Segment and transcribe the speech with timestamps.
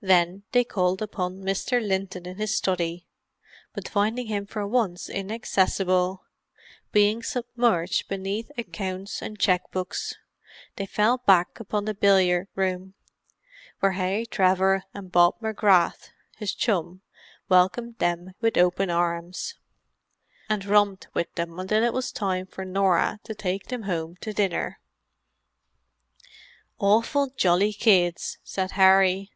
[0.00, 1.84] Then they called upon Mr.
[1.84, 3.08] Linton in his study,
[3.74, 6.22] but finding him for once inaccessible,
[6.92, 10.14] being submerged beneath accounts and cheque books,
[10.76, 12.94] they fell back upon the billiard room,
[13.80, 17.00] where Harry Trevor and Bob McGrath, his chum,
[17.48, 19.54] welcomed them with open arms,
[20.48, 24.32] and romped with them until it was time for Norah to take them home to
[24.32, 24.78] dinner.
[26.78, 29.32] "Awful jolly kids," said Harry.